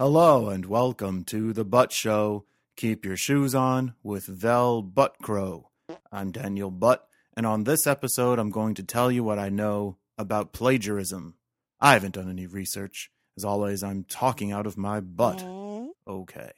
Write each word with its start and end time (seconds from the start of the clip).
Hello 0.00 0.48
and 0.48 0.64
welcome 0.64 1.24
to 1.24 1.52
the 1.52 1.64
Butt 1.64 1.90
Show. 1.90 2.44
Keep 2.76 3.04
your 3.04 3.16
shoes 3.16 3.52
on 3.52 3.94
with 4.00 4.26
Vel 4.26 4.80
Buttcrow. 4.80 5.64
I'm 6.12 6.30
Daniel 6.30 6.70
Butt, 6.70 7.08
and 7.36 7.44
on 7.44 7.64
this 7.64 7.84
episode, 7.84 8.38
I'm 8.38 8.50
going 8.50 8.74
to 8.74 8.84
tell 8.84 9.10
you 9.10 9.24
what 9.24 9.40
I 9.40 9.48
know 9.48 9.96
about 10.16 10.52
plagiarism. 10.52 11.34
I 11.80 11.94
haven't 11.94 12.14
done 12.14 12.30
any 12.30 12.46
research. 12.46 13.10
As 13.36 13.44
always, 13.44 13.82
I'm 13.82 14.04
talking 14.04 14.52
out 14.52 14.68
of 14.68 14.78
my 14.78 15.00
butt. 15.00 15.38
Mm-hmm. 15.38 15.88
Okay. 16.06 16.52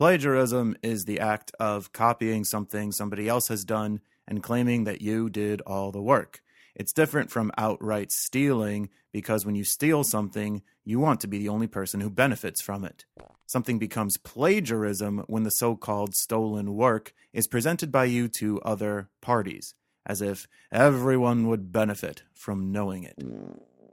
Plagiarism 0.00 0.76
is 0.82 1.04
the 1.04 1.20
act 1.20 1.52
of 1.60 1.92
copying 1.92 2.42
something 2.42 2.90
somebody 2.90 3.28
else 3.28 3.46
has 3.46 3.64
done 3.64 4.00
and 4.26 4.42
claiming 4.42 4.82
that 4.82 5.00
you 5.00 5.30
did 5.30 5.60
all 5.60 5.92
the 5.92 6.02
work. 6.02 6.40
It's 6.74 6.92
different 6.92 7.30
from 7.30 7.52
outright 7.56 8.10
stealing 8.10 8.90
because 9.12 9.46
when 9.46 9.54
you 9.54 9.62
steal 9.62 10.02
something, 10.02 10.62
you 10.84 10.98
want 11.00 11.20
to 11.20 11.28
be 11.28 11.38
the 11.38 11.48
only 11.48 11.66
person 11.66 12.00
who 12.00 12.10
benefits 12.10 12.60
from 12.60 12.84
it. 12.84 13.04
Something 13.46 13.78
becomes 13.78 14.16
plagiarism 14.16 15.24
when 15.26 15.42
the 15.42 15.50
so 15.50 15.76
called 15.76 16.14
stolen 16.14 16.74
work 16.74 17.14
is 17.32 17.46
presented 17.46 17.90
by 17.90 18.04
you 18.04 18.28
to 18.28 18.60
other 18.62 19.08
parties, 19.20 19.74
as 20.06 20.20
if 20.20 20.46
everyone 20.70 21.48
would 21.48 21.72
benefit 21.72 22.22
from 22.32 22.72
knowing 22.72 23.04
it. 23.04 23.18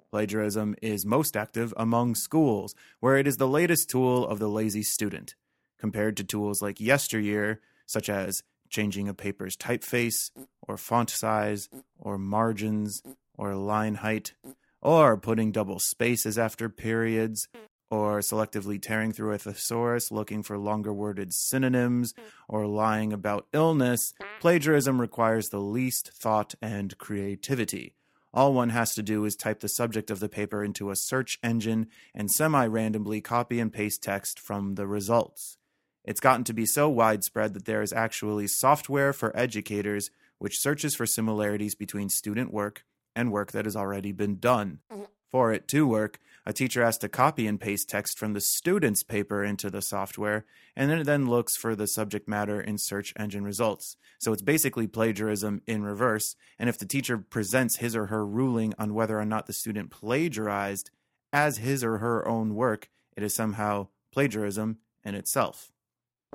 Plagiarism 0.10 0.76
is 0.82 1.06
most 1.06 1.38
active 1.38 1.74
among 1.78 2.16
schools, 2.16 2.76
where 3.00 3.18
it 3.18 3.28
is 3.28 3.38
the 3.38 3.48
latest 3.48 3.90
tool 3.90 4.26
of 4.26 4.40
the 4.40 4.50
lazy 4.50 4.84
student, 4.84 5.36
compared 5.80 6.18
to 6.18 6.24
tools 6.24 6.62
like 6.62 6.82
yesteryear, 6.82 7.62
such 7.86 8.10
as 8.10 8.44
changing 8.70 9.08
a 9.08 9.14
paper's 9.14 9.56
typeface, 9.56 10.32
or 10.62 10.78
font 10.78 11.10
size, 11.10 11.70
or 11.98 12.18
margins, 12.18 13.02
or 13.38 13.56
line 13.56 13.96
height, 13.96 14.34
or 14.82 15.18
putting 15.18 15.52
double 15.52 15.80
spaces 15.80 16.38
after 16.38 16.70
periods, 16.70 17.48
mm. 17.56 17.60
or 17.90 18.20
selectively 18.20 18.82
tearing 18.82 19.12
through 19.12 19.34
a 19.34 19.38
thesaurus 19.38 20.12
looking 20.12 20.44
for 20.44 20.58
longer 20.58 20.94
worded 20.94 21.34
synonyms, 21.34 22.14
mm. 22.14 22.24
or 22.48 22.66
lying 22.66 23.14
about 23.14 23.48
illness, 23.54 24.14
mm. 24.22 24.26
plagiarism 24.40 25.00
requires 25.00 25.50
the 25.50 25.60
least 25.60 26.12
thought 26.14 26.56
and 26.62 26.98
creativity. 26.98 27.94
All 28.34 28.54
one 28.54 28.70
has 28.70 28.94
to 28.94 29.04
do 29.04 29.26
is 29.26 29.36
type 29.36 29.60
the 29.60 29.68
subject 29.68 30.10
of 30.10 30.20
the 30.20 30.30
paper 30.30 30.64
into 30.64 30.90
a 30.90 30.96
search 30.96 31.38
engine 31.44 31.88
and 32.16 32.32
semi 32.32 32.66
randomly 32.66 33.20
copy 33.20 33.60
and 33.60 33.74
paste 33.74 34.02
text 34.02 34.40
from 34.40 34.76
the 34.76 34.88
results. 34.88 35.58
It's 36.06 36.22
gotten 36.22 36.46
to 36.46 36.54
be 36.54 36.66
so 36.66 36.90
widespread 36.90 37.54
that 37.54 37.66
there 37.66 37.82
is 37.82 37.94
actually 37.94 38.48
software 38.48 39.14
for 39.14 39.36
educators 39.38 40.10
which 40.40 40.60
searches 40.60 40.96
for 40.96 41.06
similarities 41.06 41.76
between 41.76 42.10
student 42.10 42.52
work 42.52 42.84
and 43.16 43.32
work 43.32 43.52
that 43.52 43.66
has 43.66 43.76
already 43.76 44.12
been 44.12 44.38
done. 44.38 44.80
Mm-hmm. 44.92 45.04
For 45.32 45.54
it 45.54 45.68
to 45.70 45.88
work, 45.88 46.20
a 46.46 46.52
teacher 46.52 46.84
has 46.84 46.98
to 46.98 47.08
copy 47.08 47.48
and 47.48 47.60
paste 47.60 47.88
text 47.88 48.18
from 48.18 48.34
the 48.34 48.42
student's 48.42 49.04
paper 49.04 49.44
into 49.44 49.70
the 49.70 49.82
software, 49.82 50.46
and 50.76 50.90
then 50.90 51.00
it 51.00 51.04
then 51.06 51.30
looks 51.30 51.56
for 51.56 51.76
the 51.76 51.88
subject 51.88 52.28
matter 52.28 52.60
in 52.60 52.78
search 52.78 53.14
engine 53.18 53.44
results. 53.44 53.96
So 54.20 54.34
it's 54.34 54.42
basically 54.42 54.88
plagiarism 54.88 55.62
in 55.68 55.84
reverse, 55.84 56.36
and 56.60 56.68
if 56.68 56.78
the 56.78 56.86
teacher 56.86 57.18
presents 57.18 57.78
his 57.78 57.96
or 57.96 58.08
her 58.08 58.26
ruling 58.26 58.74
on 58.78 58.94
whether 58.94 59.20
or 59.20 59.26
not 59.26 59.46
the 59.46 59.54
student 59.54 59.92
plagiarized 59.92 60.90
as 61.32 61.58
his 61.60 61.84
or 61.84 62.00
her 62.00 62.28
own 62.28 62.56
work, 62.56 62.90
it 63.16 63.24
is 63.24 63.34
somehow 63.34 63.88
plagiarism 64.12 64.80
in 65.06 65.16
itself. 65.16 65.72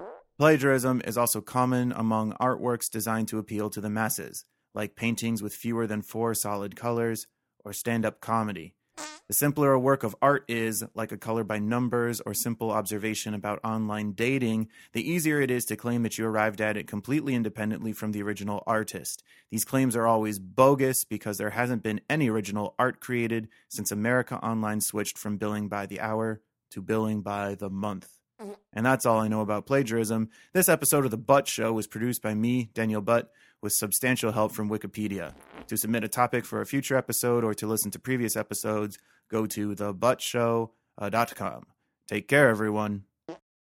Mm-hmm. 0.00 0.08
Plagiarism 0.38 1.02
is 1.04 1.18
also 1.18 1.40
common 1.40 1.92
among 1.92 2.32
artworks 2.34 2.90
designed 2.90 3.28
to 3.28 3.38
appeal 3.38 3.68
to 3.70 3.80
the 3.80 3.90
masses, 3.90 4.44
like 4.76 4.94
paintings 4.94 5.42
with 5.42 5.56
fewer 5.56 5.88
than 5.88 6.02
four 6.02 6.34
solid 6.34 6.76
colors 6.76 7.26
or 7.64 7.72
stand 7.72 8.06
up 8.06 8.20
comedy. 8.20 8.74
The 9.26 9.34
simpler 9.34 9.72
a 9.72 9.80
work 9.80 10.04
of 10.04 10.14
art 10.22 10.44
is, 10.46 10.84
like 10.94 11.10
a 11.10 11.16
color 11.16 11.42
by 11.42 11.58
numbers 11.58 12.20
or 12.20 12.32
simple 12.32 12.70
observation 12.70 13.34
about 13.34 13.58
online 13.64 14.12
dating, 14.12 14.68
the 14.92 15.10
easier 15.10 15.40
it 15.40 15.50
is 15.50 15.64
to 15.64 15.76
claim 15.76 16.04
that 16.04 16.16
you 16.16 16.24
arrived 16.24 16.60
at 16.60 16.76
it 16.76 16.86
completely 16.86 17.34
independently 17.34 17.92
from 17.92 18.12
the 18.12 18.22
original 18.22 18.62
artist. 18.68 19.24
These 19.50 19.64
claims 19.64 19.96
are 19.96 20.06
always 20.06 20.38
bogus 20.38 21.02
because 21.02 21.38
there 21.38 21.50
hasn't 21.50 21.82
been 21.82 22.02
any 22.08 22.30
original 22.30 22.76
art 22.78 23.00
created 23.00 23.48
since 23.68 23.90
America 23.90 24.36
Online 24.44 24.80
switched 24.80 25.18
from 25.18 25.38
billing 25.38 25.66
by 25.66 25.86
the 25.86 25.98
hour 25.98 26.40
to 26.70 26.80
billing 26.80 27.22
by 27.22 27.56
the 27.56 27.70
month. 27.70 28.08
And 28.72 28.84
that's 28.84 29.06
all 29.06 29.18
I 29.18 29.28
know 29.28 29.40
about 29.40 29.66
plagiarism. 29.66 30.28
This 30.52 30.68
episode 30.68 31.04
of 31.04 31.10
The 31.10 31.16
Butt 31.16 31.48
Show 31.48 31.72
was 31.72 31.86
produced 31.86 32.22
by 32.22 32.34
me, 32.34 32.70
Daniel 32.74 33.00
Butt, 33.00 33.30
with 33.62 33.72
substantial 33.72 34.32
help 34.32 34.52
from 34.52 34.68
Wikipedia. 34.68 35.34
To 35.68 35.76
submit 35.76 36.04
a 36.04 36.08
topic 36.08 36.44
for 36.44 36.60
a 36.60 36.66
future 36.66 36.96
episode 36.96 37.44
or 37.44 37.54
to 37.54 37.66
listen 37.66 37.90
to 37.92 37.98
previous 37.98 38.36
episodes, 38.36 38.98
go 39.30 39.46
to 39.46 39.74
thebuttshow.com. 39.74 40.70
Uh, 40.98 41.60
Take 42.08 42.28
care, 42.28 42.48
everyone. 42.48 43.04